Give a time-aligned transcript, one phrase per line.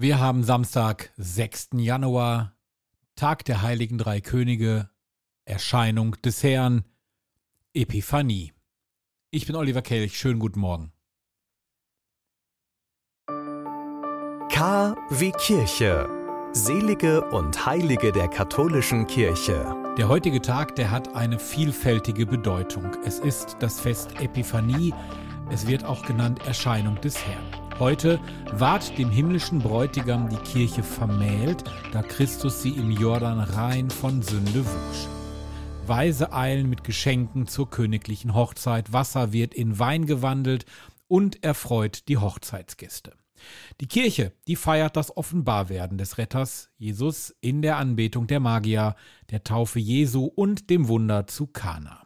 [0.00, 1.72] Wir haben Samstag, 6.
[1.74, 2.56] Januar,
[3.16, 4.88] Tag der heiligen drei Könige,
[5.44, 6.86] Erscheinung des Herrn,
[7.74, 8.54] Epiphanie.
[9.30, 10.90] Ich bin Oliver Kelch, schönen guten Morgen.
[14.48, 16.08] K wie Kirche.
[16.54, 19.76] Selige und Heilige der katholischen Kirche.
[19.98, 22.96] Der heutige Tag, der hat eine vielfältige Bedeutung.
[23.04, 24.94] Es ist das Fest Epiphanie,
[25.50, 27.69] es wird auch genannt Erscheinung des Herrn.
[27.80, 28.20] Heute
[28.52, 34.66] ward dem himmlischen Bräutigam die Kirche vermählt, da Christus sie im Jordan rein von Sünde
[34.66, 35.08] wusch.
[35.86, 40.66] Weise eilen mit Geschenken zur königlichen Hochzeit, Wasser wird in Wein gewandelt
[41.08, 43.14] und erfreut die Hochzeitsgäste.
[43.80, 48.94] Die Kirche, die feiert das Offenbarwerden des Retters Jesus in der Anbetung der Magier,
[49.30, 51.99] der Taufe Jesu und dem Wunder zu Kana.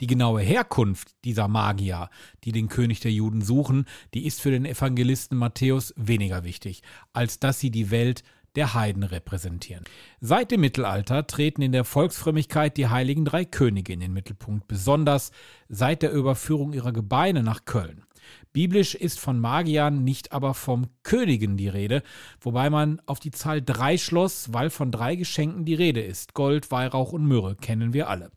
[0.00, 2.10] Die genaue Herkunft dieser Magier,
[2.44, 6.82] die den König der Juden suchen, die ist für den Evangelisten Matthäus weniger wichtig,
[7.14, 8.22] als dass sie die Welt
[8.56, 9.84] der Heiden repräsentieren.
[10.20, 15.30] Seit dem Mittelalter treten in der Volksfrömmigkeit die heiligen drei Könige in den Mittelpunkt, besonders
[15.68, 18.04] seit der Überführung ihrer Gebeine nach Köln.
[18.52, 22.02] Biblisch ist von Magiern, nicht aber vom Königen die Rede,
[22.40, 26.34] wobei man auf die Zahl drei schloss, weil von drei Geschenken die Rede ist.
[26.34, 28.30] Gold, Weihrauch und Myrrhe kennen wir alle.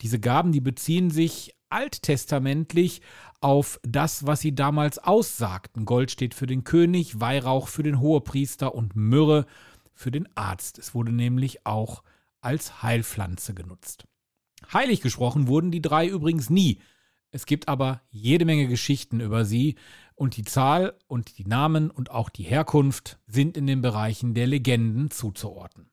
[0.00, 3.02] Diese Gaben, die beziehen sich alttestamentlich
[3.40, 5.84] auf das, was sie damals aussagten.
[5.84, 9.46] Gold steht für den König, Weihrauch für den Hohepriester und Myrrhe
[9.92, 10.78] für den Arzt.
[10.78, 12.02] Es wurde nämlich auch
[12.40, 14.04] als Heilpflanze genutzt.
[14.72, 16.80] Heilig gesprochen wurden die drei übrigens nie,
[17.30, 19.76] es gibt aber jede Menge Geschichten über sie
[20.14, 24.46] und die Zahl und die Namen und auch die Herkunft sind in den Bereichen der
[24.46, 25.90] Legenden zuzuordnen.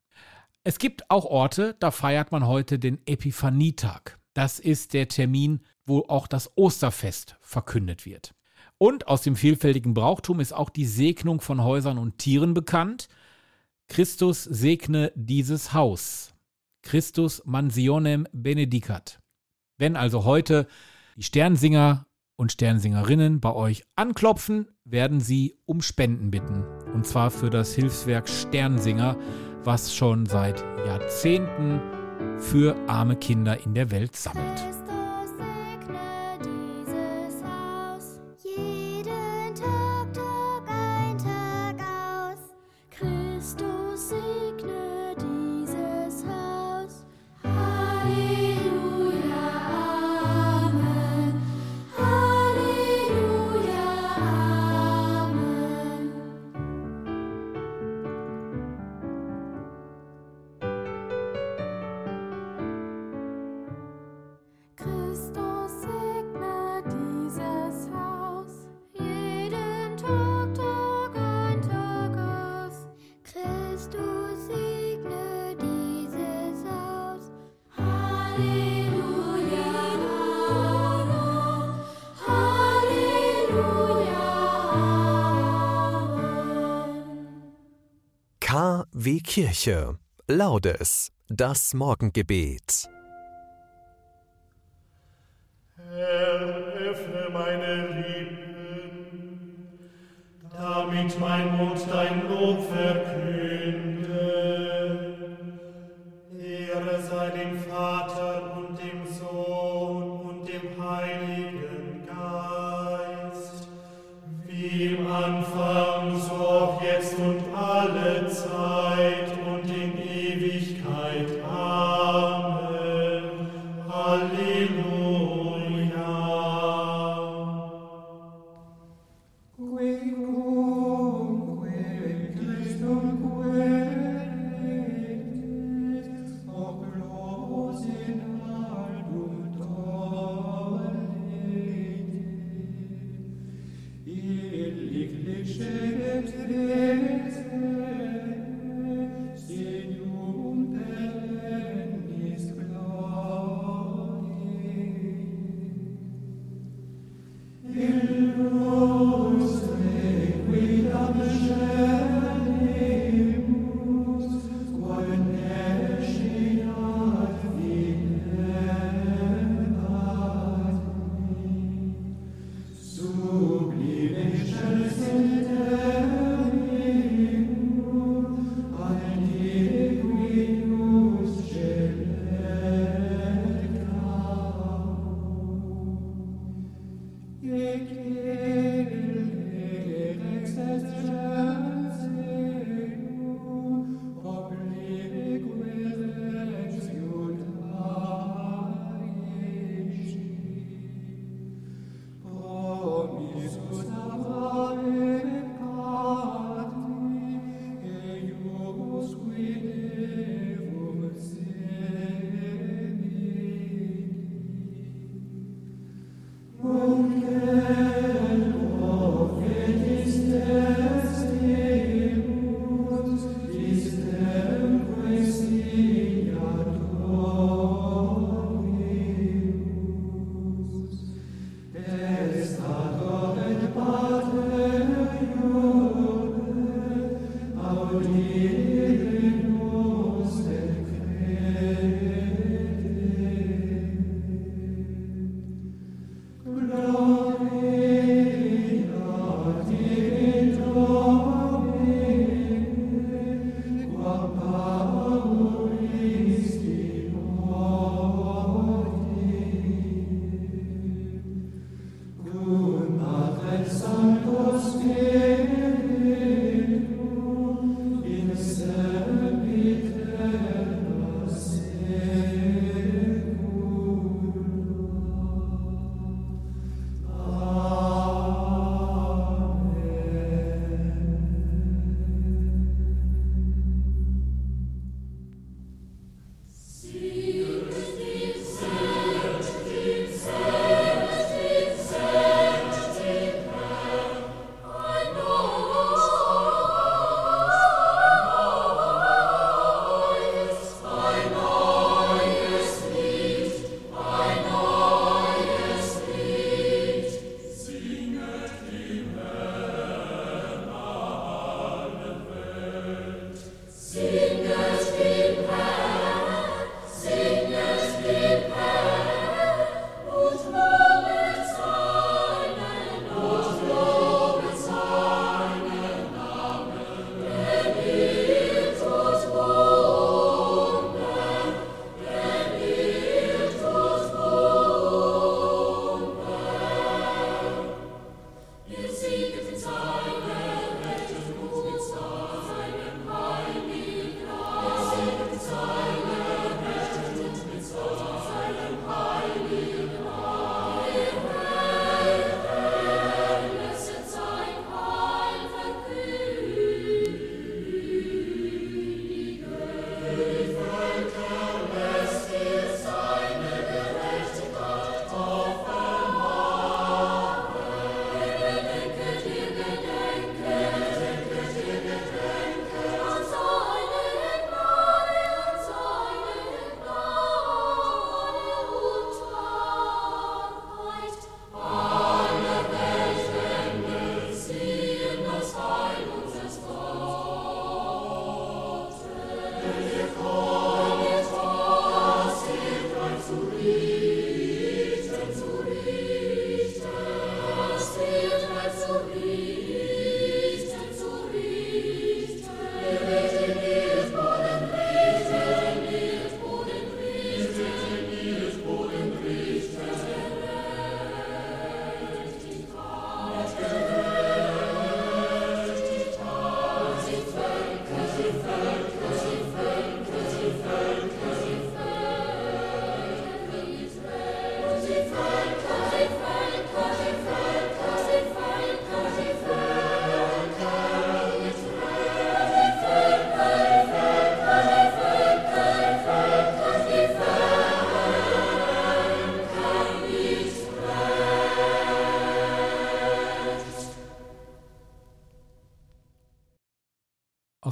[0.64, 4.18] Es gibt auch Orte, da feiert man heute den Epiphanietag.
[4.34, 8.34] Das ist der Termin, wo auch das Osterfest verkündet wird.
[8.78, 13.10] Und aus dem vielfältigen Brauchtum ist auch die Segnung von Häusern und Tieren bekannt.
[13.88, 16.34] Christus segne dieses Haus.
[16.82, 19.20] Christus mansionem benedicat.
[19.78, 20.68] Wenn also heute
[21.16, 26.64] die Sternsinger und Sternsingerinnen bei euch anklopfen, werden sie um Spenden bitten.
[26.94, 29.18] Und zwar für das Hilfswerk Sternsinger,
[29.64, 31.80] was schon seit Jahrzehnten
[32.40, 34.83] für arme Kinder in der Welt sammelt.
[89.04, 89.98] KW Kirche.
[90.28, 91.12] Laudes.
[91.28, 92.88] Das Morgengebet.
[95.76, 96.40] Herr,
[96.90, 99.68] öffne meine Lippen,
[100.56, 103.33] damit mein Mund dein Lob verkünde.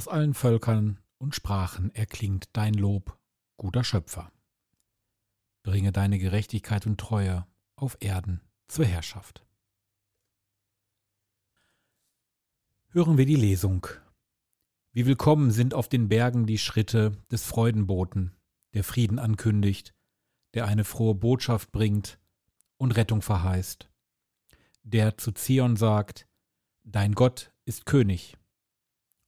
[0.02, 3.16] Aus allen Völkern und Sprachen erklingt dein Lob,
[3.56, 4.32] guter Schöpfer.
[5.62, 9.46] Bringe deine Gerechtigkeit und Treue auf Erden zur Herrschaft.
[12.88, 13.86] Hören wir die Lesung.
[14.90, 18.34] Wie willkommen sind auf den Bergen die Schritte des Freudenboten,
[18.74, 19.94] der Frieden ankündigt,
[20.54, 22.18] der eine frohe Botschaft bringt
[22.76, 23.88] und Rettung verheißt,
[24.82, 26.26] der zu Zion sagt,
[26.82, 28.36] Dein Gott ist König.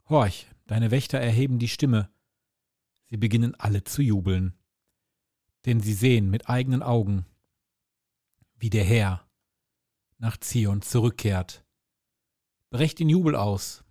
[0.09, 2.11] Horch, deine Wächter erheben die Stimme.
[3.07, 4.59] Sie beginnen alle zu jubeln.
[5.67, 7.27] Denn sie sehen mit eigenen Augen,
[8.57, 9.29] wie der Herr
[10.19, 11.65] nach Zion zurückkehrt.
[12.71, 13.85] Brecht den Jubel aus,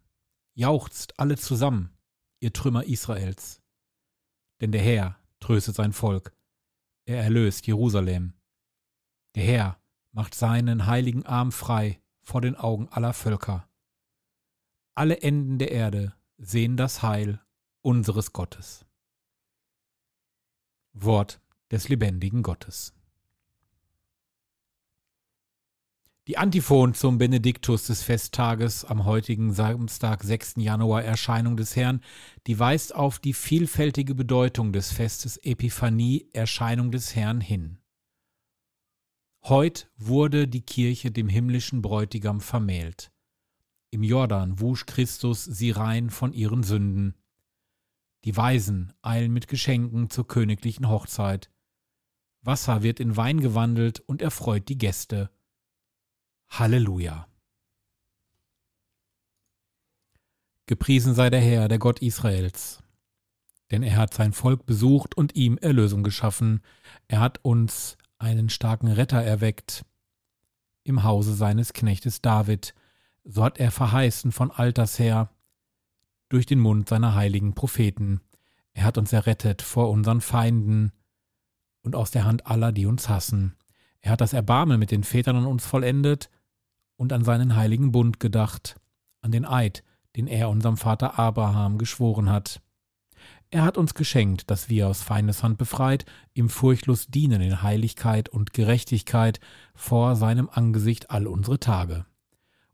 [0.53, 1.97] jauchzt alle zusammen,
[2.39, 3.61] ihr Trümmer Israels.
[4.61, 6.35] Denn der Herr tröstet sein Volk,
[7.05, 8.33] er erlöst Jerusalem.
[9.35, 13.67] Der Herr macht seinen heiligen Arm frei vor den Augen aller Völker.
[14.95, 17.41] Alle Enden der Erde sehen das Heil
[17.81, 18.85] unseres Gottes.
[20.93, 22.93] Wort des lebendigen Gottes.
[26.27, 30.53] Die Antiphon zum Benediktus des Festtages am heutigen Samstag, 6.
[30.57, 31.99] Januar, Erscheinung des Herrn,
[32.47, 37.79] die weist auf die vielfältige Bedeutung des Festes Epiphanie, Erscheinung des Herrn hin.
[39.43, 43.11] Heut wurde die Kirche dem himmlischen Bräutigam vermählt.
[43.93, 47.13] Im Jordan wusch Christus sie rein von ihren Sünden.
[48.23, 51.51] Die Weisen eilen mit Geschenken zur königlichen Hochzeit.
[52.41, 55.29] Wasser wird in Wein gewandelt und erfreut die Gäste.
[56.50, 57.27] Halleluja.
[60.65, 62.81] Gepriesen sei der Herr, der Gott Israels.
[63.69, 66.62] Denn er hat sein Volk besucht und ihm Erlösung geschaffen.
[67.07, 69.85] Er hat uns einen starken Retter erweckt
[70.83, 72.73] im Hause seines Knechtes David,
[73.23, 75.29] so hat er verheißen von alters her
[76.29, 78.21] durch den Mund seiner heiligen Propheten.
[78.73, 80.91] Er hat uns errettet vor unseren Feinden
[81.83, 83.55] und aus der Hand aller, die uns hassen.
[84.01, 86.29] Er hat das Erbarmen mit den Vätern an uns vollendet
[86.97, 88.77] und an seinen heiligen Bund gedacht,
[89.21, 89.83] an den Eid,
[90.15, 92.61] den er unserem Vater Abraham geschworen hat.
[93.49, 98.53] Er hat uns geschenkt, dass wir aus Feindeshand befreit, ihm furchtlos dienen in Heiligkeit und
[98.53, 99.39] Gerechtigkeit
[99.75, 102.05] vor seinem Angesicht all unsere Tage.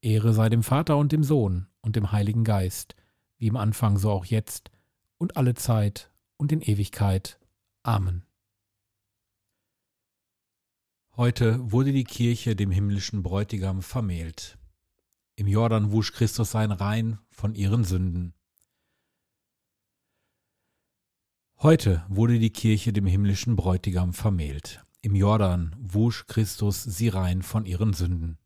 [0.00, 2.94] Ehre sei dem Vater und dem Sohn und dem Heiligen Geist,
[3.36, 4.70] wie im Anfang so auch jetzt
[5.16, 7.38] und alle Zeit und in Ewigkeit.
[7.82, 8.24] Amen.
[11.16, 14.56] Heute wurde die Kirche dem himmlischen Bräutigam vermählt.
[15.34, 18.34] Im Jordan wusch Christus sein Rein von ihren Sünden.
[21.60, 24.84] Heute wurde die Kirche dem himmlischen Bräutigam vermählt.
[25.00, 28.38] Im Jordan wusch Christus sie rein von ihren Sünden.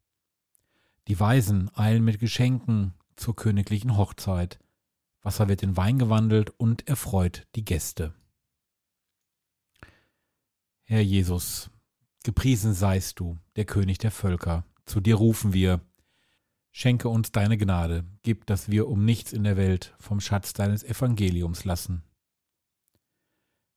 [1.08, 4.58] Die Weisen eilen mit Geschenken zur königlichen Hochzeit.
[5.22, 8.14] Wasser wird in Wein gewandelt und erfreut die Gäste.
[10.84, 11.70] Herr Jesus,
[12.24, 14.64] gepriesen seist du, der König der Völker.
[14.84, 15.80] Zu dir rufen wir.
[16.70, 20.82] Schenke uns deine Gnade, gib, dass wir um nichts in der Welt vom Schatz deines
[20.82, 22.02] Evangeliums lassen.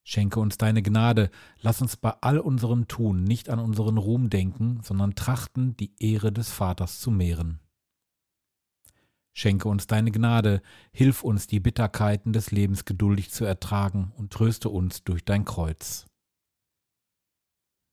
[0.07, 4.79] Schenke uns deine Gnade, lass uns bei all unserem Tun nicht an unseren Ruhm denken,
[4.83, 7.59] sondern trachten, die Ehre des Vaters zu mehren.
[9.33, 14.69] Schenke uns deine Gnade, hilf uns, die Bitterkeiten des Lebens geduldig zu ertragen und tröste
[14.69, 16.05] uns durch dein Kreuz.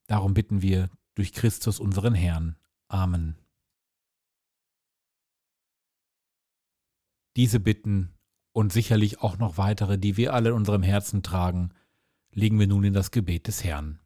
[0.07, 2.57] Darum bitten wir durch Christus unseren Herrn.
[2.89, 3.39] Amen.
[7.37, 8.13] Diese Bitten
[8.53, 11.73] und sicherlich auch noch weitere, die wir alle in unserem Herzen tragen,
[12.33, 14.01] legen wir nun in das Gebet des Herrn.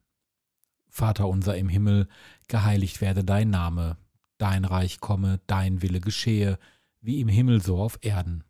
[0.88, 2.08] Vater unser im Himmel,
[2.48, 3.96] geheiligt werde dein Name,
[4.38, 6.58] dein Reich komme, dein Wille geschehe,
[7.00, 8.44] wie im Himmel so auf Erden.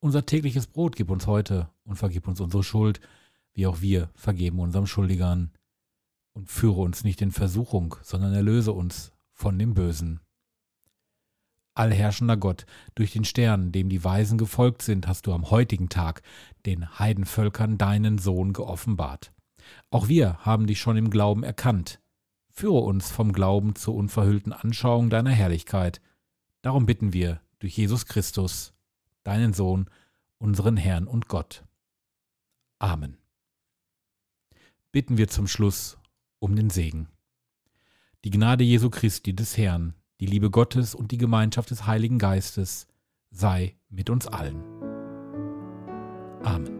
[0.00, 3.00] Unser tägliches Brot gib uns heute und vergib uns unsere Schuld,
[3.52, 5.50] wie auch wir vergeben unserem Schuldigern.
[6.32, 10.20] Und führe uns nicht in Versuchung, sondern erlöse uns von dem Bösen.
[11.74, 16.22] Allherrschender Gott, durch den Stern, dem die Weisen gefolgt sind, hast du am heutigen Tag
[16.66, 19.32] den Heidenvölkern deinen Sohn geoffenbart.
[19.90, 22.00] Auch wir haben dich schon im Glauben erkannt.
[22.50, 26.00] Führe uns vom Glauben zur unverhüllten Anschauung deiner Herrlichkeit.
[26.62, 28.74] Darum bitten wir durch Jesus Christus,
[29.22, 29.88] deinen Sohn,
[30.38, 31.64] unseren Herrn und Gott.
[32.78, 33.16] Amen.
[34.92, 35.98] Bitten wir zum Schluss
[36.38, 37.08] um den Segen.
[38.24, 42.86] Die Gnade Jesu Christi des Herrn, die Liebe Gottes und die Gemeinschaft des Heiligen Geistes
[43.30, 44.62] sei mit uns allen.
[46.42, 46.79] Amen.